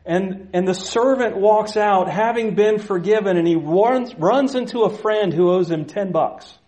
And, 0.06 0.50
and 0.52 0.68
the 0.68 0.74
servant 0.74 1.36
walks 1.36 1.76
out 1.76 2.10
having 2.10 2.54
been 2.54 2.78
forgiven 2.78 3.36
and 3.38 3.48
he 3.48 3.56
runs, 3.56 4.14
runs 4.16 4.54
into 4.54 4.80
a 4.82 4.90
friend 4.90 5.32
who 5.32 5.50
owes 5.50 5.70
him 5.70 5.86
10 5.86 6.12
bucks. 6.12 6.58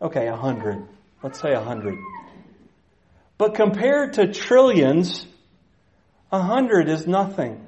Okay, 0.00 0.28
a 0.28 0.36
hundred. 0.36 0.86
Let's 1.22 1.40
say 1.40 1.52
a 1.52 1.60
hundred. 1.60 1.98
But 3.36 3.54
compared 3.54 4.14
to 4.14 4.32
trillions, 4.32 5.26
a 6.30 6.40
hundred 6.40 6.88
is 6.88 7.06
nothing. 7.06 7.64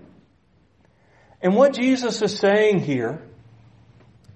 And 1.43 1.57
what 1.57 1.75
Jesus 1.75 2.23
is 2.23 2.39
saying 2.39 2.81
here 2.81 3.23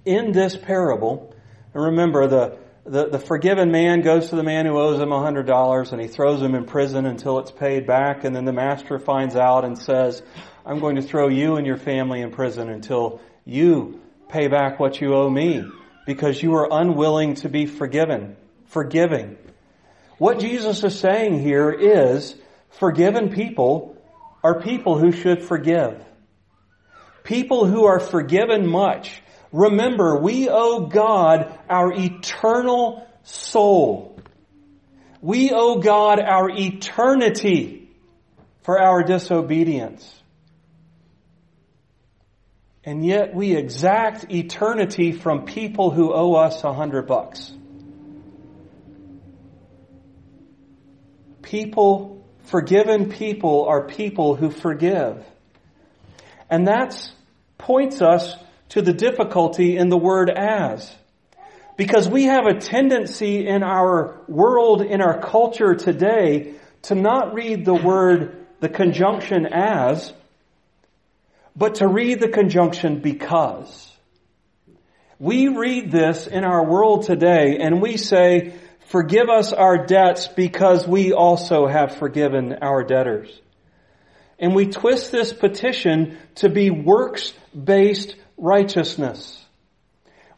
in 0.04 0.32
this 0.32 0.56
parable, 0.56 1.34
and 1.72 1.84
remember 1.84 2.26
the, 2.26 2.58
the, 2.84 3.08
the 3.08 3.18
forgiven 3.18 3.70
man 3.70 4.02
goes 4.02 4.28
to 4.28 4.36
the 4.36 4.42
man 4.42 4.66
who 4.66 4.78
owes 4.78 5.00
him 5.00 5.10
a 5.10 5.20
hundred 5.20 5.46
dollars 5.46 5.92
and 5.92 6.00
he 6.00 6.06
throws 6.06 6.42
him 6.42 6.54
in 6.54 6.66
prison 6.66 7.06
until 7.06 7.38
it's 7.38 7.50
paid 7.50 7.86
back 7.86 8.24
and 8.24 8.36
then 8.36 8.44
the 8.44 8.52
master 8.52 8.98
finds 8.98 9.36
out 9.36 9.64
and 9.64 9.78
says, 9.78 10.22
I'm 10.66 10.80
going 10.80 10.96
to 10.96 11.02
throw 11.02 11.28
you 11.28 11.56
and 11.56 11.66
your 11.66 11.78
family 11.78 12.20
in 12.20 12.30
prison 12.30 12.68
until 12.68 13.20
you 13.46 14.00
pay 14.28 14.48
back 14.48 14.78
what 14.78 15.00
you 15.00 15.14
owe 15.14 15.30
me 15.30 15.64
because 16.06 16.42
you 16.42 16.54
are 16.54 16.68
unwilling 16.70 17.34
to 17.36 17.48
be 17.48 17.64
forgiven, 17.66 18.36
forgiving. 18.66 19.38
What 20.18 20.38
Jesus 20.38 20.84
is 20.84 20.98
saying 20.98 21.40
here 21.40 21.70
is 21.70 22.36
forgiven 22.70 23.30
people 23.30 23.96
are 24.42 24.60
people 24.60 24.98
who 24.98 25.10
should 25.10 25.42
forgive. 25.42 26.04
People 27.22 27.64
who 27.64 27.86
are 27.86 27.98
forgiven 27.98 28.66
much 28.66 29.22
Remember, 29.54 30.18
we 30.18 30.48
owe 30.48 30.86
God 30.86 31.56
our 31.70 31.92
eternal 31.92 33.06
soul. 33.22 34.18
We 35.20 35.52
owe 35.52 35.78
God 35.78 36.18
our 36.18 36.50
eternity 36.50 37.88
for 38.62 38.82
our 38.82 39.04
disobedience. 39.04 40.12
And 42.82 43.06
yet 43.06 43.32
we 43.32 43.54
exact 43.54 44.28
eternity 44.28 45.12
from 45.12 45.44
people 45.44 45.92
who 45.92 46.12
owe 46.12 46.34
us 46.34 46.64
a 46.64 46.72
hundred 46.72 47.06
bucks. 47.06 47.52
People, 51.42 52.26
forgiven 52.46 53.08
people 53.08 53.66
are 53.66 53.86
people 53.86 54.34
who 54.34 54.50
forgive. 54.50 55.24
And 56.50 56.66
that 56.66 57.08
points 57.56 58.02
us 58.02 58.34
to 58.74 58.82
the 58.82 58.92
difficulty 58.92 59.76
in 59.76 59.88
the 59.88 59.96
word 59.96 60.28
as. 60.28 60.92
Because 61.76 62.08
we 62.08 62.24
have 62.24 62.46
a 62.46 62.58
tendency 62.58 63.46
in 63.46 63.62
our 63.62 64.20
world, 64.26 64.82
in 64.82 65.00
our 65.00 65.20
culture 65.20 65.76
today, 65.76 66.54
to 66.82 66.96
not 66.96 67.34
read 67.34 67.64
the 67.64 67.74
word, 67.74 68.44
the 68.58 68.68
conjunction 68.68 69.46
as, 69.46 70.12
but 71.54 71.76
to 71.76 71.86
read 71.86 72.18
the 72.18 72.28
conjunction 72.28 72.98
because. 72.98 73.92
We 75.20 75.46
read 75.46 75.92
this 75.92 76.26
in 76.26 76.42
our 76.42 76.64
world 76.64 77.06
today 77.06 77.58
and 77.60 77.80
we 77.80 77.96
say, 77.96 78.54
forgive 78.86 79.28
us 79.28 79.52
our 79.52 79.86
debts 79.86 80.26
because 80.26 80.84
we 80.84 81.12
also 81.12 81.68
have 81.68 81.94
forgiven 81.94 82.54
our 82.54 82.82
debtors. 82.82 83.30
And 84.36 84.52
we 84.52 84.66
twist 84.66 85.12
this 85.12 85.32
petition 85.32 86.18
to 86.36 86.48
be 86.48 86.70
works-based 86.70 88.16
righteousness. 88.36 89.44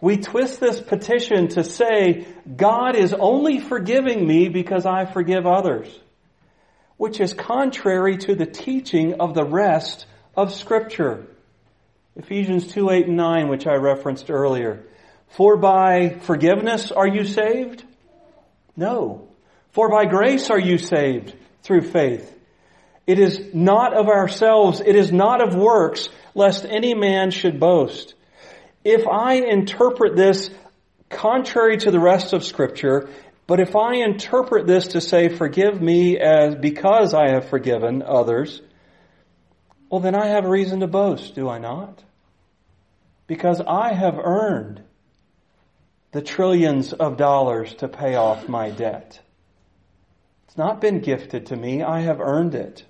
We 0.00 0.18
twist 0.18 0.60
this 0.60 0.80
petition 0.80 1.48
to 1.48 1.64
say, 1.64 2.26
God 2.54 2.96
is 2.96 3.14
only 3.14 3.60
forgiving 3.60 4.26
me 4.26 4.48
because 4.48 4.84
I 4.84 5.06
forgive 5.06 5.46
others, 5.46 5.88
which 6.98 7.18
is 7.20 7.32
contrary 7.32 8.18
to 8.18 8.34
the 8.34 8.46
teaching 8.46 9.20
of 9.20 9.34
the 9.34 9.44
rest 9.44 10.06
of 10.36 10.52
Scripture. 10.52 11.26
Ephesians 12.14 12.66
2, 12.68 12.90
8, 12.90 13.06
and 13.06 13.16
9, 13.16 13.48
which 13.48 13.66
I 13.66 13.74
referenced 13.74 14.30
earlier. 14.30 14.84
For 15.28 15.56
by 15.56 16.10
forgiveness 16.20 16.92
are 16.92 17.06
you 17.06 17.24
saved? 17.24 17.84
No. 18.76 19.28
For 19.72 19.90
by 19.90 20.06
grace 20.06 20.50
are 20.50 20.60
you 20.60 20.78
saved 20.78 21.34
through 21.62 21.82
faith. 21.82 22.35
It 23.06 23.18
is 23.18 23.54
not 23.54 23.94
of 23.94 24.08
ourselves, 24.08 24.80
it 24.84 24.96
is 24.96 25.12
not 25.12 25.40
of 25.40 25.54
works, 25.54 26.08
lest 26.34 26.64
any 26.64 26.94
man 26.94 27.30
should 27.30 27.60
boast. 27.60 28.14
If 28.84 29.06
I 29.06 29.34
interpret 29.34 30.16
this 30.16 30.50
contrary 31.08 31.76
to 31.78 31.90
the 31.90 32.00
rest 32.00 32.32
of 32.32 32.44
scripture, 32.44 33.08
but 33.46 33.60
if 33.60 33.76
I 33.76 33.96
interpret 33.96 34.66
this 34.66 34.88
to 34.88 35.00
say, 35.00 35.28
forgive 35.28 35.80
me 35.80 36.18
as 36.18 36.56
because 36.56 37.14
I 37.14 37.30
have 37.30 37.48
forgiven 37.48 38.02
others, 38.02 38.60
well, 39.88 40.00
then 40.00 40.16
I 40.16 40.26
have 40.26 40.44
reason 40.46 40.80
to 40.80 40.88
boast, 40.88 41.36
do 41.36 41.48
I 41.48 41.58
not? 41.58 42.02
Because 43.28 43.60
I 43.60 43.92
have 43.92 44.18
earned 44.18 44.82
the 46.10 46.22
trillions 46.22 46.92
of 46.92 47.16
dollars 47.16 47.72
to 47.74 47.88
pay 47.88 48.16
off 48.16 48.48
my 48.48 48.70
debt. 48.70 49.20
It's 50.48 50.56
not 50.56 50.80
been 50.80 51.00
gifted 51.00 51.46
to 51.46 51.56
me, 51.56 51.82
I 51.82 52.00
have 52.00 52.20
earned 52.20 52.54
it. 52.56 52.84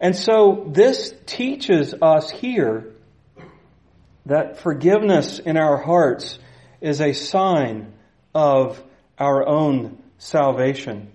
And 0.00 0.16
so 0.16 0.64
this 0.68 1.14
teaches 1.26 1.94
us 2.00 2.30
here 2.30 2.92
that 4.26 4.58
forgiveness 4.60 5.38
in 5.38 5.56
our 5.56 5.76
hearts 5.76 6.38
is 6.80 7.00
a 7.00 7.12
sign 7.12 7.92
of 8.34 8.82
our 9.18 9.46
own 9.46 9.98
salvation. 10.18 11.10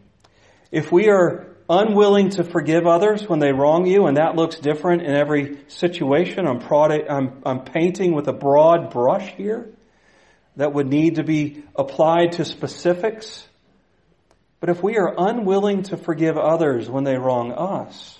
If 0.72 0.92
we 0.92 1.10
are 1.10 1.56
unwilling 1.70 2.30
to 2.30 2.44
forgive 2.44 2.86
others 2.86 3.28
when 3.28 3.40
they 3.40 3.52
wrong 3.52 3.86
you, 3.86 4.06
and 4.06 4.18
that 4.18 4.36
looks 4.36 4.58
different 4.58 5.02
in 5.02 5.16
every 5.16 5.58
situation. 5.68 6.48
I'm, 6.48 6.62
I'm, 6.62 7.42
I'm 7.46 7.60
painting 7.62 8.14
with 8.14 8.28
a 8.28 8.34
broad 8.34 8.92
brush 8.92 9.28
here 9.36 9.70
that 10.58 10.74
would 10.74 10.88
need 10.88 11.16
to 11.16 11.24
be 11.24 11.64
applied 11.76 12.34
to 12.34 12.46
specifics. 12.46 13.46
But 14.60 14.70
if 14.70 14.82
we 14.82 14.98
are 14.98 15.14
unwilling 15.18 15.84
to 15.84 15.98
forgive 15.98 16.38
others 16.38 16.90
when 16.90 17.04
they 17.04 17.18
wrong 17.18 17.52
us, 17.52 18.20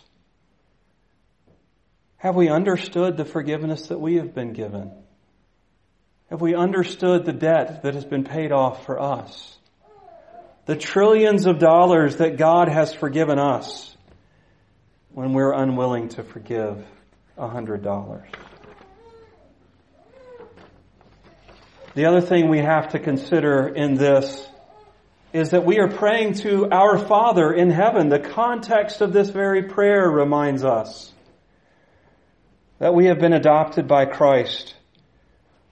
have 2.18 2.36
we 2.36 2.50
understood 2.50 3.18
the 3.18 3.26
forgiveness 3.26 3.88
that 3.88 4.00
we 4.00 4.16
have 4.16 4.34
been 4.34 4.54
given? 4.54 4.92
Have 6.30 6.42
we 6.42 6.56
understood 6.56 7.26
the 7.26 7.34
debt 7.34 7.84
that 7.84 7.94
has 7.94 8.06
been 8.06 8.24
paid 8.24 8.52
off 8.52 8.86
for 8.86 9.00
us? 9.00 9.56
the 10.66 10.76
trillions 10.76 11.46
of 11.46 11.60
dollars 11.60 12.18
that 12.18 12.38
God 12.38 12.68
has 12.68 12.94
forgiven 12.94 13.38
us 13.40 13.96
when 15.14 15.34
we're 15.34 15.54
unwilling 15.54 16.10
to 16.10 16.24
forgive 16.24 16.84
a 17.38 17.48
hundred 17.48 17.84
dollars. 17.84 18.28
The 21.94 22.06
other 22.06 22.20
thing 22.20 22.50
we 22.50 22.60
have 22.60 22.90
to 22.90 23.00
consider 23.00 23.68
in 23.68 23.96
this 23.96 24.46
is 25.32 25.52
that 25.52 25.66
we 25.66 25.80
are 25.80 25.88
praying 25.88 26.34
to 26.36 26.70
our 26.70 26.98
Father 26.98 27.54
in 27.54 27.70
heaven. 27.70 28.10
The 28.10 28.20
context 28.20 29.02
of 29.02 29.14
this 29.14 29.30
very 29.30 29.64
prayer 29.64 30.10
reminds 30.10 30.64
us 30.64 31.12
that 32.80 32.94
we 32.94 33.06
have 33.06 33.20
been 33.20 33.34
adopted 33.34 33.88
by 33.88 34.06
Christ 34.06 34.76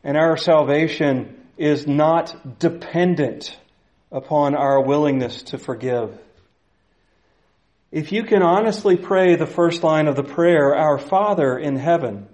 and 0.03 0.17
our 0.17 0.35
salvation 0.35 1.37
is 1.57 1.87
not 1.87 2.59
dependent 2.59 3.57
upon 4.11 4.55
our 4.55 4.81
willingness 4.81 5.43
to 5.43 5.57
forgive. 5.57 6.17
If 7.91 8.11
you 8.11 8.23
can 8.23 8.41
honestly 8.41 8.97
pray 8.97 9.35
the 9.35 9.45
first 9.45 9.83
line 9.83 10.07
of 10.07 10.15
the 10.15 10.23
prayer, 10.23 10.75
Our 10.75 10.97
Father 10.97 11.57
in 11.57 11.75
heaven, 11.75 12.27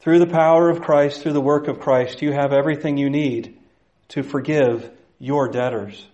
through 0.00 0.20
the 0.20 0.26
power 0.26 0.70
of 0.70 0.82
Christ, 0.82 1.22
through 1.22 1.32
the 1.32 1.40
work 1.40 1.68
of 1.68 1.80
Christ, 1.80 2.22
you 2.22 2.32
have 2.32 2.52
everything 2.52 2.96
you 2.96 3.10
need 3.10 3.58
to 4.08 4.22
forgive 4.22 4.90
your 5.18 5.48
debtors. 5.48 6.06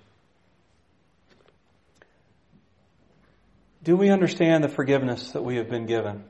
Do 3.82 3.96
we 3.96 4.08
understand 4.08 4.64
the 4.64 4.68
forgiveness 4.68 5.32
that 5.32 5.42
we 5.42 5.56
have 5.56 5.68
been 5.68 5.84
given? 5.84 6.24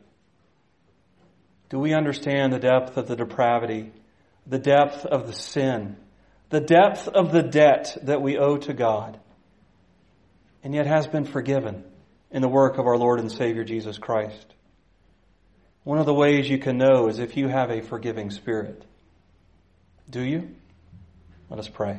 Do 1.70 1.79
we 1.79 1.94
understand 1.94 2.53
the 2.53 2.59
depth 2.59 2.96
of 2.96 3.09
the 3.09 3.16
depravity, 3.16 3.92
the 4.46 4.59
depth 4.59 5.05
of 5.07 5.27
the 5.27 5.33
sin 5.33 5.96
the 6.55 6.61
depth 6.61 7.09
of 7.09 7.33
the 7.33 7.42
debt 7.42 7.96
that 8.03 8.22
we 8.22 8.38
owe 8.38 8.57
to 8.57 8.72
God, 8.72 9.18
and 10.62 10.72
yet 10.72 10.87
has 10.87 11.09
been 11.09 11.24
forgiven 11.24 11.83
in 12.31 12.42
the 12.42 12.48
work 12.48 12.79
of 12.79 12.87
our 12.87 12.96
Lord 12.96 13.18
and 13.18 13.31
Savior 13.31 13.64
Jesus 13.64 13.98
Christ. 13.98 14.46
One 15.83 15.98
of 15.98 16.07
the 16.07 16.14
ways 16.14 16.48
you 16.48 16.59
can 16.59 16.79
know 16.79 17.09
is 17.09 17.18
if 17.18 17.37
you 17.37 17.48
have 17.48 17.70
a 17.70 17.83
forgiving 17.83 18.31
spirit. 18.31 18.85
Do 20.09 20.22
you? 20.22 20.55
Let 21.50 21.59
us 21.59 21.68
pray. 21.68 21.98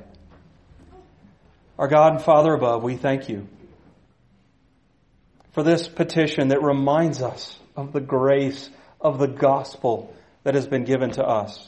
Our 1.77 1.89
God 1.89 2.13
and 2.13 2.21
Father 2.21 2.53
above, 2.53 2.81
we 2.81 2.95
thank 2.95 3.27
you 3.27 3.49
for 5.51 5.63
this 5.63 5.85
petition 5.87 6.47
that 6.47 6.63
reminds 6.63 7.21
us 7.21 7.59
of 7.75 7.91
the 7.91 7.99
grace 7.99 8.69
of 9.05 9.19
the 9.19 9.27
gospel 9.27 10.11
that 10.43 10.55
has 10.55 10.67
been 10.67 10.83
given 10.83 11.11
to 11.11 11.23
us 11.23 11.67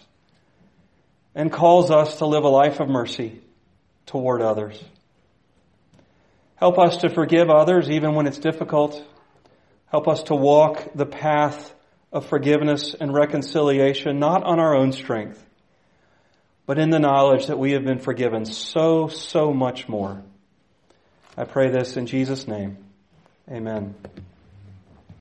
and 1.36 1.52
calls 1.52 1.92
us 1.92 2.18
to 2.18 2.26
live 2.26 2.44
a 2.44 2.50
life 2.50 2.80
of 2.80 2.90
mercy 2.90 3.40
toward 4.08 4.42
others. 4.42 4.84
Help 6.56 6.80
us 6.80 6.98
to 6.98 7.10
forgive 7.10 7.52
others 7.52 7.92
even 7.92 8.16
when 8.16 8.26
it's 8.26 8.40
difficult. 8.40 9.06
Help 9.92 10.08
us 10.08 10.24
to 10.24 10.36
walk 10.36 10.94
the 10.96 11.06
path 11.06 11.72
of 12.12 12.26
forgiveness 12.26 12.96
and 13.00 13.14
reconciliation, 13.14 14.18
not 14.18 14.44
on 14.44 14.60
our 14.60 14.76
own 14.76 14.92
strength, 14.92 15.46
but 16.66 16.80
in 16.80 16.90
the 16.90 16.98
knowledge 16.98 17.46
that 17.48 17.60
we 17.60 17.74
have 17.74 17.86
been 17.86 18.00
forgiven 18.00 18.46
so, 18.46 19.10
so 19.10 19.54
much 19.54 19.88
more. 19.88 20.24
I 21.38 21.44
pray 21.44 21.70
this 21.70 21.98
in 21.98 22.08
Jesus' 22.08 22.48
name. 22.48 22.78
Amen. 23.48 23.94